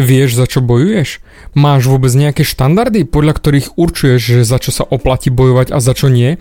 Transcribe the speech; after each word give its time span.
Vieš, 0.00 0.40
za 0.40 0.48
čo 0.48 0.64
bojuješ? 0.64 1.20
Máš 1.52 1.84
vôbec 1.84 2.08
nejaké 2.16 2.48
štandardy, 2.48 3.04
podľa 3.04 3.36
ktorých 3.36 3.76
určuješ, 3.76 4.20
že 4.24 4.40
za 4.40 4.56
čo 4.56 4.72
sa 4.72 4.88
oplatí 4.88 5.28
bojovať 5.28 5.68
a 5.68 5.84
za 5.84 5.92
čo 5.92 6.08
nie? 6.08 6.40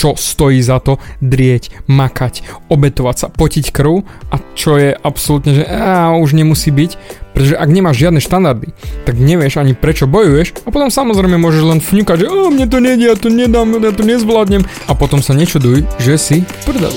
Čo 0.00 0.16
stojí 0.16 0.64
za 0.64 0.80
to 0.80 0.96
drieť, 1.20 1.84
makať, 1.84 2.40
obetovať 2.72 3.16
sa, 3.20 3.26
potiť 3.28 3.68
krv 3.68 4.08
a 4.32 4.40
čo 4.56 4.80
je 4.80 4.96
absolútne, 4.96 5.60
že 5.60 5.68
á, 5.68 6.16
už 6.16 6.32
nemusí 6.32 6.72
byť, 6.72 6.96
pretože 7.36 7.60
ak 7.60 7.68
nemáš 7.68 8.00
žiadne 8.00 8.20
štandardy, 8.24 8.72
tak 9.04 9.20
nevieš 9.20 9.60
ani 9.60 9.76
prečo 9.76 10.08
bojuješ 10.08 10.64
a 10.64 10.72
potom 10.72 10.88
samozrejme 10.88 11.36
môžeš 11.36 11.64
len 11.68 11.84
fňukať, 11.84 12.16
že 12.24 12.32
mne 12.32 12.64
to 12.64 12.80
nejde, 12.80 13.04
ja 13.12 13.16
to 13.20 13.28
nedám, 13.28 13.76
ja 13.76 13.92
to 13.92 14.08
nezvládnem 14.08 14.64
a 14.88 14.92
potom 14.96 15.20
sa 15.20 15.36
nečuduj, 15.36 15.84
že 16.00 16.16
si 16.16 16.48
prdeli. 16.64 16.96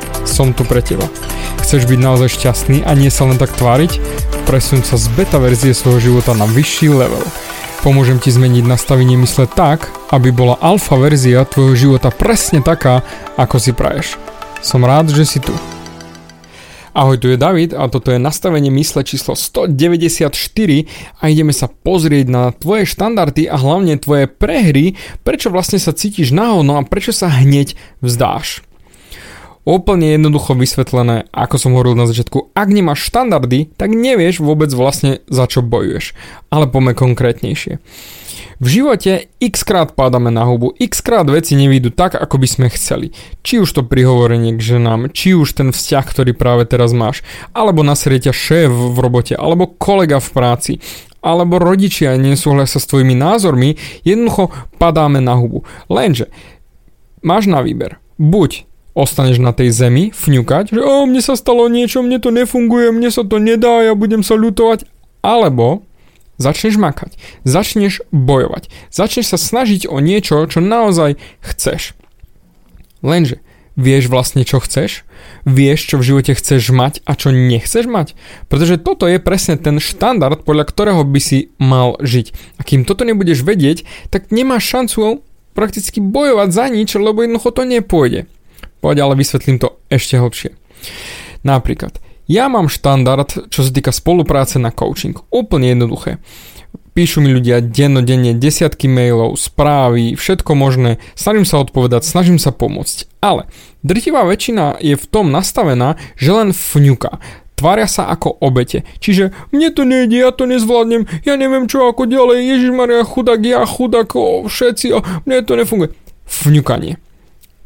som 0.25 0.53
tu 0.53 0.63
pre 0.67 0.81
teba. 0.83 1.05
Chceš 1.61 1.85
byť 1.85 1.99
naozaj 2.01 2.29
šťastný 2.37 2.83
a 2.83 2.91
nie 2.97 3.13
sa 3.13 3.29
len 3.29 3.37
tak 3.37 3.53
tváriť? 3.55 4.01
Presun 4.49 4.81
sa 4.81 4.97
z 4.97 5.07
beta 5.13 5.37
verzie 5.37 5.71
svojho 5.71 6.11
života 6.11 6.33
na 6.33 6.49
vyšší 6.49 6.89
level. 6.91 7.23
Pomôžem 7.81 8.21
ti 8.21 8.29
zmeniť 8.29 8.65
nastavenie 8.65 9.17
mysle 9.25 9.49
tak, 9.49 9.89
aby 10.13 10.29
bola 10.29 10.59
alfa 10.61 11.01
verzia 11.01 11.49
tvojho 11.49 11.73
života 11.73 12.13
presne 12.13 12.61
taká, 12.61 13.01
ako 13.41 13.57
si 13.57 13.73
praješ. 13.73 14.21
Som 14.61 14.85
rád, 14.85 15.09
že 15.09 15.25
si 15.25 15.41
tu. 15.41 15.53
Ahoj, 16.91 17.15
tu 17.17 17.31
je 17.31 17.39
David 17.39 17.71
a 17.71 17.87
toto 17.87 18.11
je 18.11 18.19
nastavenie 18.19 18.67
mysle 18.67 19.07
číslo 19.07 19.31
194 19.33 20.35
a 21.17 21.23
ideme 21.31 21.55
sa 21.55 21.71
pozrieť 21.71 22.25
na 22.27 22.51
tvoje 22.51 22.83
štandardy 22.83 23.47
a 23.47 23.55
hlavne 23.55 23.95
tvoje 23.95 24.27
prehry, 24.27 24.99
prečo 25.23 25.47
vlastne 25.47 25.79
sa 25.79 25.95
cítiš 25.95 26.35
náhodno 26.35 26.75
a 26.75 26.83
prečo 26.83 27.15
sa 27.15 27.31
hneď 27.31 27.79
vzdáš. 28.03 28.61
Úplne 29.61 30.17
jednoducho 30.17 30.57
vysvetlené, 30.57 31.29
ako 31.29 31.55
som 31.61 31.77
hovoril 31.77 31.93
na 31.93 32.09
začiatku, 32.09 32.57
ak 32.57 32.67
nemáš 32.73 33.05
štandardy, 33.13 33.69
tak 33.77 33.93
nevieš 33.93 34.41
vôbec 34.41 34.73
vlastne 34.73 35.21
za 35.29 35.45
čo 35.45 35.61
bojuješ. 35.61 36.17
Ale 36.49 36.65
poďme 36.65 36.97
konkrétnejšie. 36.97 37.77
V 38.61 38.67
živote 38.69 39.29
x 39.41 39.61
krát 39.65 39.93
pádame 39.93 40.29
na 40.29 40.45
hubu, 40.45 40.73
x 40.77 41.01
krát 41.01 41.25
veci 41.29 41.57
nevídu 41.57 41.89
tak, 41.93 42.17
ako 42.17 42.41
by 42.41 42.47
sme 42.49 42.67
chceli. 42.73 43.13
Či 43.41 43.61
už 43.61 43.69
to 43.69 43.81
prihovorenie 43.85 44.53
k 44.57 44.61
ženám, 44.77 45.13
či 45.13 45.37
už 45.37 45.53
ten 45.53 45.69
vzťah, 45.73 46.05
ktorý 46.05 46.31
práve 46.33 46.65
teraz 46.65 46.93
máš, 46.93 47.21
alebo 47.53 47.85
na 47.85 47.93
ťa 47.97 48.33
šéf 48.33 48.69
v 48.69 48.97
robote, 48.97 49.37
alebo 49.37 49.69
kolega 49.69 50.17
v 50.17 50.29
práci, 50.29 50.73
alebo 51.21 51.61
rodičia 51.61 52.17
nesúhlasia 52.17 52.81
s 52.81 52.89
tvojimi 52.89 53.13
názormi, 53.13 53.77
jednoducho 54.05 54.49
padáme 54.81 55.21
na 55.21 55.37
hubu. 55.37 55.65
Lenže 55.85 56.33
máš 57.21 57.45
na 57.45 57.61
výber. 57.61 58.01
Buď 58.21 58.69
ostaneš 58.93 59.39
na 59.39 59.55
tej 59.55 59.71
zemi, 59.71 60.11
fňukať, 60.11 60.75
že 60.75 60.81
o, 60.83 61.07
mne 61.07 61.21
sa 61.23 61.39
stalo 61.39 61.71
niečo, 61.71 62.03
mne 62.03 62.19
to 62.19 62.29
nefunguje, 62.29 62.91
mne 62.91 63.09
sa 63.09 63.23
to 63.23 63.39
nedá, 63.39 63.87
ja 63.87 63.93
budem 63.95 64.21
sa 64.21 64.35
ľutovať, 64.35 64.83
alebo 65.23 65.87
začneš 66.41 66.75
makať, 66.75 67.15
začneš 67.47 68.03
bojovať, 68.11 68.67
začneš 68.91 69.31
sa 69.31 69.37
snažiť 69.37 69.87
o 69.87 70.01
niečo, 70.01 70.43
čo 70.49 70.59
naozaj 70.59 71.15
chceš. 71.39 71.93
Lenže 73.05 73.39
vieš 73.79 74.11
vlastne, 74.11 74.43
čo 74.43 74.59
chceš, 74.59 75.07
vieš, 75.47 75.87
čo 75.87 75.95
v 75.97 76.05
živote 76.11 76.35
chceš 76.35 76.75
mať 76.75 76.99
a 77.07 77.15
čo 77.15 77.31
nechceš 77.31 77.87
mať. 77.87 78.13
Pretože 78.51 78.81
toto 78.81 79.07
je 79.07 79.21
presne 79.21 79.55
ten 79.55 79.79
štandard, 79.79 80.43
podľa 80.43 80.67
ktorého 80.67 81.01
by 81.07 81.21
si 81.23 81.55
mal 81.55 81.95
žiť. 82.03 82.59
A 82.59 82.67
kým 82.67 82.83
toto 82.83 83.07
nebudeš 83.07 83.47
vedieť, 83.47 83.87
tak 84.11 84.29
nemáš 84.29 84.67
šancu 84.67 85.23
prakticky 85.55 86.03
bojovať 86.03 86.49
za 86.51 86.65
nič, 86.67 86.95
lebo 86.95 87.23
jednoducho 87.23 87.51
to 87.51 87.63
nepôjde. 87.63 88.27
Poď, 88.81 89.05
ale 89.05 89.13
vysvetlím 89.15 89.61
to 89.61 89.77
ešte 89.87 90.17
hlbšie. 90.17 90.57
Napríklad, 91.45 92.01
ja 92.25 92.49
mám 92.49 92.67
štandard, 92.67 93.49
čo 93.53 93.59
sa 93.61 93.71
týka 93.71 93.93
spolupráce 93.93 94.57
na 94.57 94.73
coaching. 94.73 95.17
Úplne 95.29 95.77
jednoduché. 95.77 96.17
Píšu 96.91 97.23
mi 97.23 97.31
ľudia 97.31 97.63
dennodenne 97.63 98.35
desiatky 98.35 98.91
mailov, 98.91 99.39
správy, 99.39 100.19
všetko 100.19 100.51
možné. 100.59 100.99
Snažím 101.15 101.47
sa 101.47 101.63
odpovedať, 101.63 102.03
snažím 102.03 102.35
sa 102.35 102.51
pomôcť. 102.51 103.07
Ale 103.23 103.47
drtivá 103.79 104.27
väčšina 104.27 104.75
je 104.83 104.99
v 104.99 105.05
tom 105.07 105.31
nastavená, 105.31 105.95
že 106.19 106.35
len 106.35 106.51
fňuka 106.51 107.23
tvária 107.61 107.85
sa 107.85 108.09
ako 108.09 108.41
obete. 108.41 108.81
Čiže 108.97 109.29
mne 109.53 109.69
to 109.69 109.85
nejde, 109.85 110.17
ja 110.17 110.33
to 110.33 110.49
nezvládnem, 110.49 111.05
ja 111.21 111.37
neviem 111.37 111.69
čo 111.69 111.85
ako 111.85 112.09
ďalej, 112.09 112.57
Ježiš 112.57 112.71
Maria, 112.73 113.05
chudák, 113.05 113.37
ja 113.45 113.61
chudák, 113.69 114.09
všetci, 114.49 114.97
mne 115.29 115.45
to 115.45 115.53
nefunguje. 115.53 115.93
Fňukanie. 116.25 116.97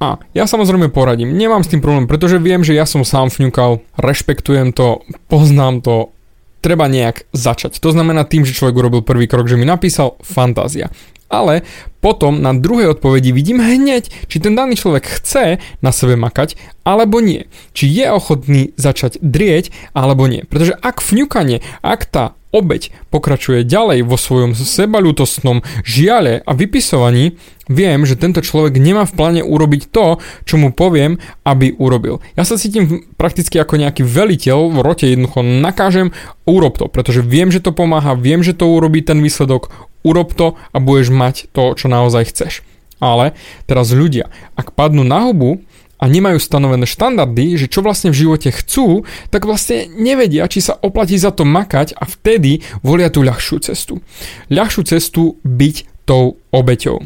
A 0.04 0.20
ja 0.36 0.44
samozrejme 0.44 0.92
poradím, 0.92 1.40
nemám 1.40 1.64
s 1.64 1.72
tým 1.72 1.80
problém, 1.80 2.06
pretože 2.06 2.36
viem, 2.36 2.68
že 2.68 2.76
ja 2.76 2.84
som 2.84 3.08
sám 3.08 3.32
fňukal, 3.32 3.80
rešpektujem 3.96 4.76
to, 4.76 5.02
poznám 5.32 5.80
to, 5.80 6.12
treba 6.60 6.90
nejak 6.90 7.30
začať. 7.30 7.78
To 7.78 7.94
znamená 7.94 8.26
tým, 8.26 8.42
že 8.42 8.58
človek 8.58 8.74
urobil 8.74 9.02
prvý 9.06 9.30
krok, 9.30 9.46
že 9.46 9.54
mi 9.54 9.70
napísal 9.70 10.18
fantázia. 10.26 10.90
Ale 11.30 11.66
potom 12.02 12.42
na 12.42 12.54
druhej 12.54 12.98
odpovedi 12.98 13.34
vidím 13.34 13.62
hneď, 13.62 14.10
či 14.30 14.38
ten 14.42 14.54
daný 14.54 14.78
človek 14.78 15.06
chce 15.06 15.58
na 15.82 15.92
sebe 15.94 16.18
makať, 16.18 16.58
alebo 16.86 17.22
nie. 17.22 17.50
Či 17.74 17.90
je 17.90 18.06
ochotný 18.10 18.62
začať 18.78 19.22
drieť, 19.22 19.74
alebo 19.94 20.26
nie. 20.26 20.46
Pretože 20.46 20.78
ak 20.78 21.02
fňukanie, 21.02 21.62
ak 21.82 22.06
tá 22.10 22.38
obeď 22.56 22.96
pokračuje 23.12 23.68
ďalej 23.68 24.08
vo 24.08 24.16
svojom 24.16 24.56
sebalútostnom 24.56 25.60
žiale 25.84 26.40
a 26.48 26.52
vypisovaní, 26.56 27.36
viem, 27.68 28.08
že 28.08 28.16
tento 28.16 28.40
človek 28.40 28.80
nemá 28.80 29.04
v 29.04 29.16
pláne 29.20 29.42
urobiť 29.44 29.92
to, 29.92 30.24
čo 30.48 30.56
mu 30.56 30.72
poviem, 30.72 31.20
aby 31.44 31.76
urobil. 31.76 32.24
Ja 32.40 32.48
sa 32.48 32.56
cítim 32.56 33.04
prakticky 33.20 33.60
ako 33.60 33.76
nejaký 33.76 34.08
veliteľ 34.08 34.72
v 34.72 34.78
rote, 34.80 35.12
jednoducho 35.12 35.44
nakážem, 35.44 36.16
urob 36.48 36.80
to, 36.80 36.88
pretože 36.88 37.20
viem, 37.20 37.52
že 37.52 37.60
to 37.60 37.76
pomáha, 37.76 38.16
viem, 38.16 38.40
že 38.40 38.56
to 38.56 38.72
urobí 38.72 39.04
ten 39.04 39.20
výsledok, 39.20 39.68
urob 40.08 40.32
to 40.32 40.56
a 40.72 40.78
budeš 40.80 41.12
mať 41.12 41.52
to, 41.52 41.76
čo 41.76 41.92
naozaj 41.92 42.32
chceš. 42.32 42.64
Ale 43.04 43.36
teraz 43.68 43.92
ľudia, 43.92 44.32
ak 44.56 44.72
padnú 44.72 45.04
na 45.04 45.28
hubu, 45.28 45.60
a 46.06 46.12
nemajú 46.12 46.38
stanovené 46.38 46.86
štandardy, 46.86 47.58
že 47.58 47.66
čo 47.66 47.82
vlastne 47.82 48.14
v 48.14 48.22
živote 48.22 48.54
chcú, 48.54 49.10
tak 49.34 49.50
vlastne 49.50 49.90
nevedia, 49.90 50.46
či 50.46 50.62
sa 50.62 50.78
oplatí 50.78 51.18
za 51.18 51.34
to 51.34 51.50
makať 51.50 51.98
a 51.98 52.06
vtedy 52.06 52.62
volia 52.86 53.10
tú 53.10 53.26
ľahšiu 53.26 53.58
cestu. 53.66 54.06
Ľahšiu 54.54 54.86
cestu 54.86 55.42
byť 55.42 56.06
tou 56.06 56.38
obeťou. 56.54 57.02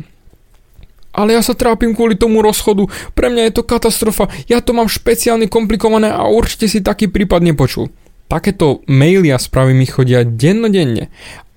Ale 1.15 1.31
ja 1.31 1.39
sa 1.39 1.55
trápim 1.55 1.95
kvôli 1.95 2.19
tomu 2.19 2.43
rozchodu, 2.43 2.91
pre 3.15 3.31
mňa 3.31 3.47
je 3.47 3.53
to 3.55 3.63
katastrofa, 3.63 4.27
ja 4.51 4.59
to 4.59 4.75
mám 4.75 4.91
špeciálne 4.91 5.47
komplikované 5.47 6.11
a 6.11 6.27
určite 6.27 6.67
si 6.67 6.83
taký 6.83 7.07
prípad 7.07 7.39
nepočul. 7.39 7.87
Takéto 8.27 8.83
maily 8.85 9.31
a 9.31 9.39
správy 9.39 9.73
mi 9.73 9.87
chodia 9.87 10.27
dennodenne 10.27 11.07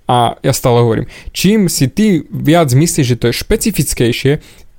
a 0.07 0.39
ja 0.41 0.53
stále 0.55 0.83
hovorím, 0.83 1.07
čím 1.35 1.73
si 1.73 1.91
ty 1.91 2.25
viac 2.29 2.71
myslíš, 2.73 3.07
že 3.07 3.19
to 3.19 3.29
je 3.29 3.41
špecifickejšie, 3.41 4.33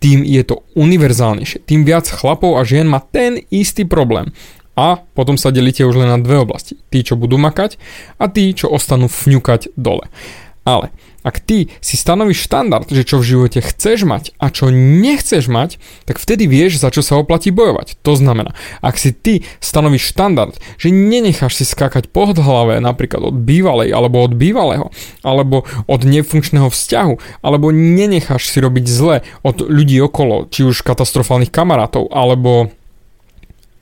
tým 0.03 0.27
je 0.27 0.43
to 0.43 0.67
univerzálnejšie. 0.75 1.63
Tým 1.63 1.87
viac 1.87 2.11
chlapov 2.11 2.59
a 2.59 2.67
žien 2.67 2.83
má 2.83 2.99
ten 2.99 3.39
istý 3.47 3.87
problém. 3.87 4.35
A 4.75 4.99
potom 5.15 5.39
sa 5.39 5.53
delíte 5.53 5.87
už 5.87 6.03
len 6.03 6.11
na 6.11 6.19
dve 6.19 6.43
oblasti. 6.43 6.75
Tí, 6.91 7.07
čo 7.07 7.15
budú 7.15 7.39
makať 7.39 7.79
a 8.19 8.27
tí, 8.27 8.51
čo 8.51 8.67
ostanú 8.67 9.07
fňukať 9.07 9.71
dole. 9.79 10.11
Ale 10.63 10.95
ak 11.23 11.39
ty 11.39 11.71
si 11.79 11.95
stanovíš 11.95 12.51
štandard, 12.51 12.87
že 12.91 13.07
čo 13.07 13.19
v 13.19 13.27
živote 13.27 13.63
chceš 13.63 14.03
mať 14.03 14.35
a 14.43 14.51
čo 14.51 14.67
nechceš 14.71 15.47
mať, 15.47 15.79
tak 16.03 16.19
vtedy 16.19 16.51
vieš, 16.51 16.83
za 16.83 16.91
čo 16.91 16.99
sa 16.99 17.15
oplatí 17.15 17.51
bojovať. 17.51 17.99
To 18.03 18.19
znamená, 18.19 18.51
ak 18.83 18.99
si 18.99 19.15
ty 19.15 19.47
stanovíš 19.63 20.11
štandard, 20.11 20.59
že 20.75 20.91
nenecháš 20.91 21.63
si 21.63 21.65
skákať 21.67 22.11
po 22.11 22.27
hlave 22.35 22.83
napríklad 22.83 23.31
od 23.31 23.35
bývalej 23.39 23.95
alebo 23.95 24.19
od 24.23 24.35
bývalého, 24.35 24.91
alebo 25.23 25.63
od 25.87 26.01
nefunkčného 26.03 26.67
vzťahu, 26.67 27.43
alebo 27.43 27.71
nenecháš 27.71 28.51
si 28.51 28.59
robiť 28.59 28.85
zle 28.87 29.23
od 29.47 29.63
ľudí 29.63 29.99
okolo, 30.03 30.51
či 30.51 30.67
už 30.67 30.83
katastrofálnych 30.83 31.51
kamarátov, 31.55 32.11
alebo 32.11 32.71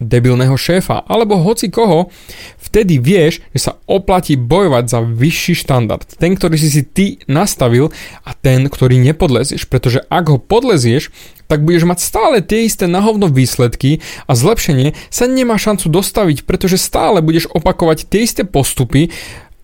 debilného 0.02 0.58
šéfa 0.58 1.06
alebo 1.06 1.38
hoci 1.38 1.70
koho, 1.70 2.10
vtedy 2.58 2.98
vieš, 2.98 3.46
že 3.54 3.72
sa 3.72 3.78
oplatí 3.86 4.36
bojovať 4.36 4.86
za 4.90 5.00
vyšší 5.06 5.54
štandard. 5.62 6.10
Ten, 6.18 6.34
ktorý 6.36 6.58
si 6.58 6.70
si 6.74 6.82
ty 6.82 7.22
nastavil 7.30 7.94
a 8.26 8.34
ten, 8.34 8.66
ktorý 8.68 8.98
nepodlezieš. 9.00 9.70
Pretože 9.70 10.04
ak 10.10 10.26
ho 10.34 10.38
podlezieš, 10.42 11.14
tak 11.48 11.64
budeš 11.64 11.88
mať 11.88 12.00
stále 12.02 12.38
tie 12.44 12.68
isté 12.68 12.88
nahovno 12.88 13.32
výsledky 13.32 14.04
a 14.28 14.36
zlepšenie 14.36 14.96
sa 15.08 15.28
nemá 15.28 15.56
šancu 15.56 15.88
dostaviť, 15.88 16.44
pretože 16.44 16.82
stále 16.82 17.24
budeš 17.24 17.48
opakovať 17.52 18.08
tie 18.08 18.24
isté 18.28 18.44
postupy 18.44 19.12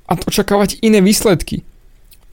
a 0.08 0.16
očakávať 0.16 0.80
iné 0.80 1.04
výsledky. 1.04 1.67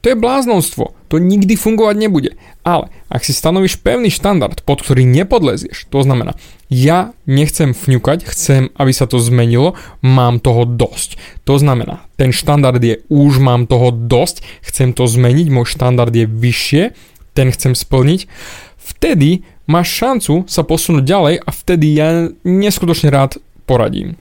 To 0.04 0.12
je 0.12 0.20
bláznovstvo, 0.20 0.92
to 1.08 1.16
nikdy 1.16 1.56
fungovať 1.56 1.96
nebude. 1.96 2.36
Ale 2.60 2.92
ak 3.08 3.24
si 3.24 3.32
stanovíš 3.32 3.80
pevný 3.80 4.12
štandard, 4.12 4.60
pod 4.60 4.84
ktorý 4.84 5.08
nepodlezieš, 5.08 5.88
to 5.88 6.04
znamená, 6.04 6.36
ja 6.68 7.16
nechcem 7.24 7.72
fňukať, 7.72 8.28
chcem, 8.28 8.68
aby 8.76 8.92
sa 8.92 9.08
to 9.08 9.16
zmenilo, 9.16 9.80
mám 10.04 10.44
toho 10.44 10.68
dosť. 10.68 11.16
To 11.48 11.56
znamená, 11.56 12.04
ten 12.20 12.36
štandard 12.36 12.84
je 12.84 13.00
už 13.08 13.40
mám 13.40 13.64
toho 13.64 13.96
dosť, 13.96 14.44
chcem 14.60 14.92
to 14.92 15.08
zmeniť, 15.08 15.48
môj 15.48 15.72
štandard 15.72 16.12
je 16.12 16.28
vyššie, 16.28 16.92
ten 17.32 17.48
chcem 17.48 17.72
splniť, 17.72 18.28
vtedy 18.76 19.40
máš 19.64 19.88
šancu 19.88 20.44
sa 20.44 20.68
posunúť 20.68 21.00
ďalej 21.00 21.34
a 21.40 21.48
vtedy 21.48 21.86
ja 21.96 22.28
neskutočne 22.44 23.08
rád 23.08 23.40
poradím. 23.64 24.20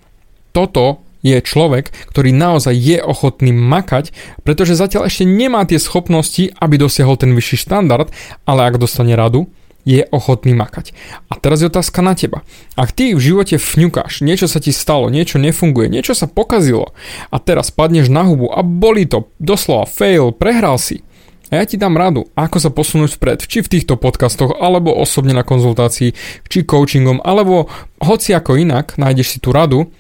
Toto 0.56 1.04
je 1.24 1.40
človek, 1.40 1.90
ktorý 2.12 2.36
naozaj 2.36 2.76
je 2.76 3.00
ochotný 3.00 3.56
makať, 3.56 4.12
pretože 4.44 4.76
zatiaľ 4.76 5.08
ešte 5.08 5.24
nemá 5.24 5.64
tie 5.64 5.80
schopnosti, 5.80 6.52
aby 6.60 6.76
dosiahol 6.76 7.16
ten 7.16 7.32
vyšší 7.32 7.64
štandard, 7.64 8.12
ale 8.44 8.68
ak 8.68 8.78
dostane 8.78 9.16
radu, 9.16 9.48
je 9.84 10.04
ochotný 10.16 10.56
makať. 10.56 10.96
A 11.28 11.36
teraz 11.36 11.60
je 11.60 11.68
otázka 11.68 12.00
na 12.00 12.16
teba. 12.16 12.48
Ak 12.80 12.96
ty 12.96 13.12
v 13.12 13.20
živote 13.20 13.60
fňukáš, 13.60 14.24
niečo 14.24 14.48
sa 14.48 14.64
ti 14.64 14.72
stalo, 14.72 15.12
niečo 15.12 15.40
nefunguje, 15.40 15.92
niečo 15.92 16.16
sa 16.16 16.28
pokazilo 16.28 16.96
a 17.32 17.36
teraz 17.40 17.68
padneš 17.68 18.08
na 18.08 18.24
hubu 18.24 18.48
a 18.48 18.64
boli 18.64 19.04
to, 19.04 19.28
doslova 19.44 19.84
fail, 19.84 20.32
prehral 20.32 20.80
si, 20.80 21.04
a 21.52 21.62
ja 21.62 21.70
ti 21.70 21.78
dám 21.78 21.94
radu, 21.94 22.26
ako 22.34 22.58
sa 22.58 22.74
posunúť 22.74 23.14
vpred, 23.14 23.46
či 23.46 23.62
v 23.62 23.78
týchto 23.78 23.94
podcastoch, 23.94 24.58
alebo 24.58 24.90
osobne 24.90 25.38
na 25.38 25.46
konzultácii, 25.46 26.10
či 26.50 26.66
coachingom, 26.66 27.22
alebo 27.22 27.70
hoci 28.02 28.34
ako 28.34 28.58
inak, 28.58 28.98
nájdeš 28.98 29.38
si 29.38 29.38
tú 29.38 29.54
radu, 29.54 29.94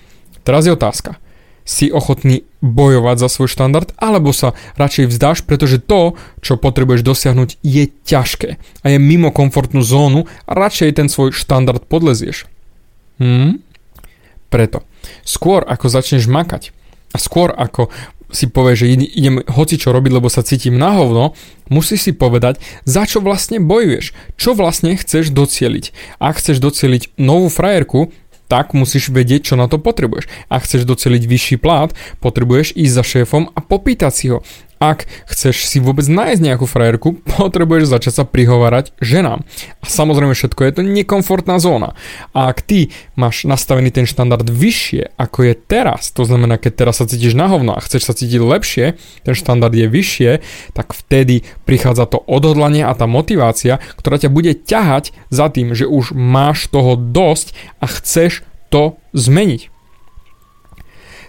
Teraz 0.43 0.67
je 0.67 0.75
otázka. 0.75 1.17
Si 1.63 1.87
ochotný 1.87 2.43
bojovať 2.59 3.23
za 3.23 3.29
svoj 3.31 3.47
štandard, 3.47 3.95
alebo 3.95 4.35
sa 4.35 4.51
radšej 4.75 5.07
vzdáš, 5.07 5.47
pretože 5.47 5.79
to, 5.79 6.19
čo 6.43 6.59
potrebuješ 6.59 7.07
dosiahnuť, 7.07 7.59
je 7.63 7.87
ťažké 7.87 8.59
a 8.59 8.85
je 8.91 8.99
mimo 8.99 9.31
komfortnú 9.31 9.79
zónu 9.79 10.27
a 10.43 10.51
radšej 10.51 10.99
ten 10.99 11.07
svoj 11.07 11.31
štandard 11.31 11.87
podlezieš. 11.87 12.51
Hmm? 13.15 13.63
Preto, 14.51 14.83
skôr 15.23 15.63
ako 15.63 15.87
začneš 15.87 16.27
makať 16.27 16.75
a 17.15 17.17
skôr 17.17 17.55
ako 17.55 17.87
si 18.33 18.49
povieš, 18.49 18.77
že 18.83 18.87
idem 19.13 19.35
hoci 19.45 19.77
čo 19.77 19.93
robiť, 19.93 20.11
lebo 20.11 20.27
sa 20.27 20.41
cítim 20.41 20.75
na 20.75 20.97
hovno, 20.97 21.37
musíš 21.69 22.09
si 22.09 22.11
povedať, 22.11 22.57
za 22.83 23.05
čo 23.05 23.21
vlastne 23.21 23.61
bojuješ, 23.61 24.11
čo 24.35 24.57
vlastne 24.57 24.97
chceš 24.97 25.29
docieliť. 25.31 26.17
Ak 26.17 26.41
chceš 26.41 26.57
docieliť 26.59 27.15
novú 27.21 27.47
frajerku, 27.47 28.09
tak 28.51 28.75
musíš 28.77 29.09
vedieť, 29.09 29.53
čo 29.53 29.55
na 29.55 29.65
to 29.71 29.79
potrebuješ. 29.79 30.27
Ak 30.51 30.67
chceš 30.67 30.85
doceliť 30.85 31.23
vyšší 31.25 31.57
plát, 31.57 31.95
potrebuješ 32.19 32.75
ísť 32.77 32.93
za 32.93 33.03
šéfom 33.03 33.49
a 33.53 33.59
popýtať 33.63 34.13
si 34.13 34.25
ho. 34.29 34.45
Ak 34.83 35.07
chceš 35.31 35.63
si 35.63 35.79
vôbec 35.79 36.03
nájsť 36.11 36.43
nejakú 36.43 36.67
frajerku, 36.67 37.23
potrebuješ 37.39 37.87
začať 37.87 38.13
sa 38.19 38.23
prihovárať 38.27 38.91
ženám. 38.99 39.47
A 39.79 39.85
samozrejme 39.87 40.35
všetko 40.35 40.59
je 40.59 40.71
to 40.75 40.81
nekomfortná 40.83 41.55
zóna. 41.55 41.95
A 42.35 42.51
ak 42.51 42.67
ty 42.67 42.91
máš 43.15 43.47
nastavený 43.47 43.95
ten 43.95 44.03
štandard 44.03 44.43
vyššie, 44.43 45.15
ako 45.15 45.47
je 45.47 45.53
teraz, 45.55 46.11
to 46.11 46.27
znamená, 46.27 46.59
keď 46.59 46.83
teraz 46.83 46.99
sa 46.99 47.07
cítiš 47.07 47.31
na 47.31 47.47
hovno 47.47 47.71
a 47.71 47.79
chceš 47.79 48.11
sa 48.11 48.13
cítiť 48.13 48.43
lepšie, 48.43 48.85
ten 49.23 49.35
štandard 49.39 49.71
je 49.71 49.87
vyššie, 49.87 50.31
tak 50.75 50.91
vtedy 50.91 51.47
prichádza 51.63 52.03
to 52.03 52.19
odhodlanie 52.27 52.83
a 52.83 52.91
tá 52.91 53.07
motivácia, 53.07 53.79
ktorá 53.95 54.19
ťa 54.19 54.35
bude 54.35 54.51
ťahať 54.51 55.15
za 55.31 55.47
tým, 55.47 55.71
že 55.71 55.87
už 55.87 56.11
máš 56.11 56.67
toho 56.67 56.99
dosť 56.99 57.55
a 57.79 57.87
chceš 57.87 58.43
to 58.67 58.99
zmeniť. 59.15 59.71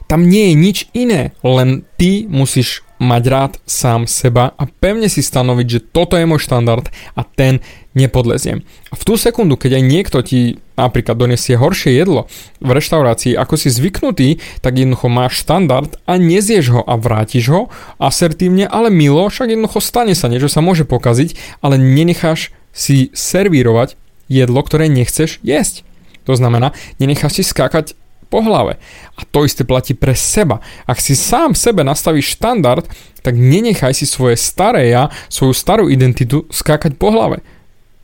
Tam 0.04 0.28
nie 0.28 0.52
je 0.52 0.54
nič 0.54 0.78
iné, 0.92 1.32
len 1.40 1.88
ty 1.96 2.28
musíš 2.28 2.84
mať 3.02 3.22
rád 3.26 3.52
sám 3.66 4.06
seba 4.06 4.54
a 4.54 4.64
pevne 4.66 5.10
si 5.10 5.20
stanoviť, 5.20 5.66
že 5.66 5.84
toto 5.84 6.14
je 6.14 6.26
môj 6.26 6.42
štandard 6.46 6.86
a 7.18 7.22
ten 7.26 7.58
nepodleziem. 7.94 8.62
A 8.90 8.94
v 8.98 9.02
tú 9.06 9.14
sekundu, 9.14 9.54
keď 9.58 9.78
aj 9.78 9.84
niekto 9.84 10.18
ti 10.22 10.58
napríklad 10.74 11.14
donesie 11.14 11.54
horšie 11.54 11.94
jedlo 11.94 12.26
v 12.58 12.70
reštaurácii, 12.74 13.38
ako 13.38 13.54
si 13.54 13.70
zvyknutý, 13.70 14.28
tak 14.62 14.78
jednoducho 14.78 15.06
máš 15.06 15.46
štandard 15.46 15.94
a 16.06 16.18
nezieš 16.18 16.74
ho 16.74 16.82
a 16.82 16.94
vrátiš 16.98 17.50
ho 17.50 17.62
asertívne, 18.02 18.66
ale 18.66 18.90
milo, 18.90 19.26
však 19.30 19.54
jednoducho 19.54 19.78
stane 19.78 20.14
sa, 20.18 20.26
niečo 20.26 20.50
sa 20.50 20.62
môže 20.62 20.82
pokaziť, 20.82 21.62
ale 21.62 21.78
nenecháš 21.78 22.50
si 22.74 23.14
servírovať 23.14 23.94
jedlo, 24.26 24.58
ktoré 24.66 24.90
nechceš 24.90 25.38
jesť. 25.46 25.86
To 26.26 26.34
znamená, 26.34 26.74
nenecháš 26.98 27.38
si 27.38 27.42
skákať 27.46 27.94
po 28.34 28.42
hlave. 28.42 28.82
A 29.14 29.22
to 29.22 29.46
isté 29.46 29.62
platí 29.62 29.94
pre 29.94 30.18
seba. 30.18 30.58
Ak 30.90 30.98
si 30.98 31.14
sám 31.14 31.54
sebe 31.54 31.86
nastavíš 31.86 32.34
štandard, 32.34 32.82
tak 33.22 33.38
nenechaj 33.38 33.94
si 33.94 34.10
svoje 34.10 34.34
staré 34.34 34.90
ja, 34.90 35.14
svoju 35.30 35.54
starú 35.54 35.86
identitu 35.86 36.50
skákať 36.50 36.98
po 36.98 37.14
hlave. 37.14 37.46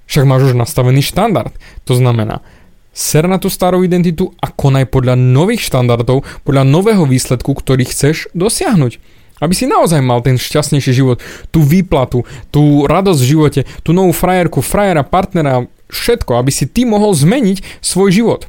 Však 0.07 0.23
máš 0.23 0.55
už 0.55 0.55
nastavený 0.55 1.03
štandard. 1.03 1.51
To 1.91 1.99
znamená, 1.99 2.47
ser 2.95 3.27
na 3.27 3.43
tú 3.43 3.51
starú 3.51 3.83
identitu 3.83 4.31
a 4.39 4.55
konaj 4.55 4.87
podľa 4.87 5.19
nových 5.19 5.67
štandardov, 5.67 6.23
podľa 6.47 6.63
nového 6.63 7.11
výsledku, 7.11 7.51
ktorý 7.51 7.91
chceš 7.91 8.31
dosiahnuť. 8.31 9.03
Aby 9.43 9.55
si 9.57 9.67
naozaj 9.67 9.99
mal 9.99 10.23
ten 10.23 10.39
šťastnejší 10.39 10.93
život, 10.95 11.19
tú 11.51 11.65
výplatu, 11.65 12.23
tú 12.55 12.87
radosť 12.87 13.21
v 13.25 13.31
živote, 13.35 13.61
tú 13.83 13.91
novú 13.91 14.15
frajerku, 14.15 14.63
frajera, 14.63 15.03
partnera, 15.03 15.67
všetko, 15.91 16.39
aby 16.39 16.55
si 16.55 16.71
ty 16.71 16.87
mohol 16.87 17.17
zmeniť 17.17 17.83
svoj 17.83 18.15
život. 18.15 18.47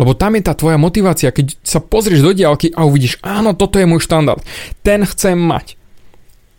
Lebo 0.00 0.16
tam 0.16 0.36
je 0.36 0.42
tá 0.44 0.56
tvoja 0.56 0.80
motivácia, 0.80 1.34
keď 1.34 1.56
sa 1.60 1.82
pozrieš 1.82 2.24
do 2.24 2.32
diálky 2.32 2.72
a 2.72 2.88
uvidíš, 2.88 3.20
áno, 3.20 3.52
toto 3.52 3.76
je 3.76 3.84
môj 3.84 4.00
štandard, 4.00 4.40
ten 4.80 5.04
chcem 5.04 5.36
mať. 5.36 5.76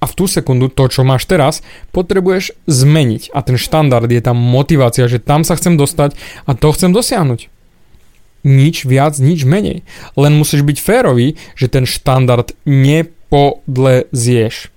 A 0.04 0.06
v 0.06 0.20
tú 0.20 0.28
sekundu 0.28 0.68
to, 0.68 0.92
čo 0.92 1.08
máš 1.08 1.24
teraz, 1.24 1.64
potrebuješ 1.96 2.52
zmeniť. 2.68 3.32
A 3.32 3.40
ten 3.40 3.56
štandard 3.56 4.12
je 4.12 4.20
tá 4.20 4.36
motivácia, 4.36 5.08
že 5.08 5.24
tam 5.24 5.48
sa 5.48 5.56
chcem 5.56 5.80
dostať 5.80 6.20
a 6.44 6.60
to 6.60 6.76
chcem 6.76 6.92
dosiahnuť. 6.92 7.48
Nič 8.44 8.84
viac, 8.84 9.16
nič 9.24 9.48
menej. 9.48 9.88
Len 10.20 10.36
musíš 10.36 10.68
byť 10.68 10.84
férový, 10.84 11.40
že 11.56 11.72
ten 11.72 11.88
štandard 11.88 12.52
nepodlezieš. 12.68 14.73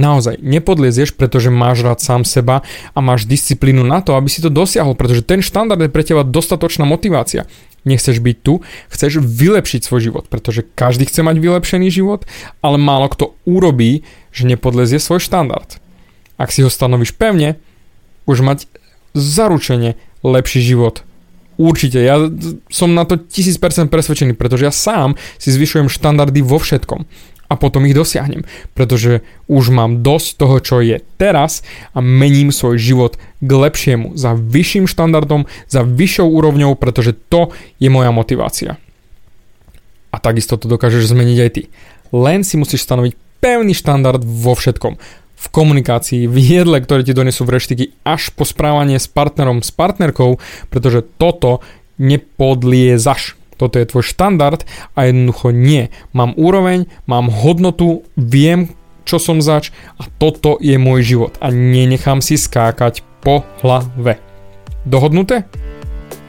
Naozaj, 0.00 0.40
nepodliezieš, 0.40 1.12
pretože 1.12 1.52
máš 1.52 1.84
rád 1.84 2.00
sám 2.00 2.24
seba 2.24 2.64
a 2.96 2.98
máš 3.04 3.28
disciplínu 3.28 3.84
na 3.84 4.00
to, 4.00 4.16
aby 4.16 4.32
si 4.32 4.40
to 4.40 4.48
dosiahol, 4.48 4.96
pretože 4.96 5.20
ten 5.20 5.44
štandard 5.44 5.84
je 5.84 5.92
pre 5.92 6.00
teba 6.00 6.24
dostatočná 6.24 6.88
motivácia. 6.88 7.44
Nechceš 7.84 8.24
byť 8.24 8.36
tu, 8.40 8.64
chceš 8.88 9.20
vylepšiť 9.20 9.80
svoj 9.84 10.00
život, 10.00 10.24
pretože 10.32 10.64
každý 10.64 11.04
chce 11.04 11.20
mať 11.20 11.36
vylepšený 11.36 11.92
život, 11.92 12.24
ale 12.64 12.80
málo 12.80 13.12
kto 13.12 13.36
urobí, 13.44 14.06
že 14.32 14.48
nepodlezie 14.48 14.96
svoj 14.96 15.20
štandard. 15.20 15.76
Ak 16.40 16.48
si 16.56 16.64
ho 16.64 16.72
stanovíš 16.72 17.12
pevne, 17.12 17.60
už 18.24 18.40
mať 18.40 18.58
zaručenie 19.12 20.00
lepší 20.24 20.64
život. 20.64 21.04
Určite, 21.60 22.00
ja 22.00 22.16
som 22.72 22.96
na 22.96 23.04
to 23.04 23.20
1000% 23.20 23.92
presvedčený, 23.92 24.32
pretože 24.32 24.64
ja 24.64 24.72
sám 24.72 25.20
si 25.36 25.52
zvyšujem 25.52 25.92
štandardy 25.92 26.40
vo 26.40 26.56
všetkom 26.56 27.04
a 27.52 27.60
potom 27.60 27.84
ich 27.84 27.92
dosiahnem. 27.92 28.48
Pretože 28.72 29.20
už 29.44 29.68
mám 29.68 30.00
dosť 30.00 30.28
toho, 30.40 30.56
čo 30.64 30.76
je 30.80 31.04
teraz 31.20 31.60
a 31.92 32.00
mením 32.00 32.48
svoj 32.48 32.80
život 32.80 33.20
k 33.44 33.50
lepšiemu, 33.52 34.16
za 34.16 34.32
vyšším 34.32 34.88
štandardom, 34.88 35.44
za 35.68 35.84
vyššou 35.84 36.32
úrovňou, 36.32 36.72
pretože 36.80 37.12
to 37.28 37.52
je 37.76 37.92
moja 37.92 38.08
motivácia. 38.08 38.80
A 40.08 40.16
takisto 40.16 40.56
to 40.56 40.64
dokážeš 40.72 41.12
zmeniť 41.12 41.38
aj 41.44 41.50
ty. 41.52 41.62
Len 42.12 42.40
si 42.40 42.56
musíš 42.56 42.88
stanoviť 42.88 43.12
pevný 43.44 43.76
štandard 43.76 44.24
vo 44.24 44.56
všetkom. 44.56 44.96
V 45.42 45.46
komunikácii, 45.50 46.30
v 46.30 46.38
jedle, 46.38 46.78
ktoré 46.78 47.02
ti 47.02 47.16
donesú 47.16 47.42
v 47.42 47.58
reštiky, 47.58 47.84
až 48.06 48.30
po 48.30 48.46
správanie 48.46 49.02
s 49.02 49.10
partnerom, 49.10 49.58
s 49.60 49.74
partnerkou, 49.74 50.38
pretože 50.70 51.02
toto 51.18 51.58
nepodliezaš 51.98 53.41
toto 53.62 53.78
je 53.78 53.86
tvoj 53.86 54.02
štandard 54.02 54.66
a 54.98 55.06
jednoducho 55.06 55.54
nie. 55.54 55.94
Mám 56.10 56.34
úroveň, 56.34 56.90
mám 57.06 57.30
hodnotu, 57.30 58.02
viem, 58.18 58.74
čo 59.06 59.22
som 59.22 59.38
zač 59.38 59.70
a 60.02 60.10
toto 60.18 60.58
je 60.58 60.74
môj 60.82 61.06
život 61.06 61.38
a 61.38 61.54
nenechám 61.54 62.18
si 62.18 62.34
skákať 62.34 63.06
po 63.22 63.46
hlave. 63.62 64.18
Dohodnuté? 64.82 65.46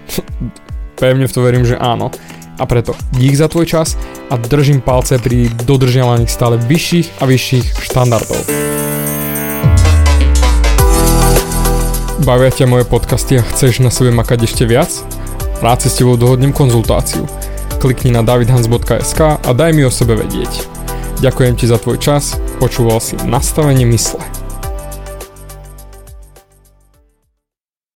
Pevne 1.02 1.26
v 1.26 1.34
to 1.34 1.42
verím, 1.42 1.66
že 1.66 1.74
áno. 1.74 2.14
A 2.62 2.70
preto 2.70 2.94
dík 3.18 3.34
za 3.34 3.50
tvoj 3.50 3.66
čas 3.66 3.98
a 4.30 4.38
držím 4.38 4.86
palce 4.86 5.18
pri 5.18 5.50
dodržiavaní 5.66 6.30
stále 6.30 6.62
vyšších 6.62 7.18
a 7.18 7.26
vyšších 7.26 7.82
štandardov. 7.82 8.46
Bavia 12.22 12.54
ťa 12.54 12.70
moje 12.70 12.86
podcasty 12.86 13.42
a 13.42 13.44
chceš 13.44 13.82
na 13.82 13.90
sebe 13.90 14.14
makať 14.14 14.46
ešte 14.46 14.70
viac? 14.70 15.13
Si 15.80 15.88
s 15.88 15.96
tebou 15.96 16.20
dohodnem 16.20 16.52
konzultáciu. 16.52 17.24
Klikni 17.80 18.12
na 18.12 18.20
davidhans.sk 18.20 19.20
a 19.40 19.52
daj 19.56 19.72
mi 19.72 19.88
o 19.88 19.92
sebe 19.92 20.20
vedieť. 20.20 20.68
Ďakujem 21.24 21.56
ti 21.56 21.72
za 21.72 21.80
tvoj 21.80 22.04
čas, 22.04 22.36
počúval 22.60 23.00
si 23.00 23.16
nastavenie 23.24 23.88
mysle. 23.88 24.43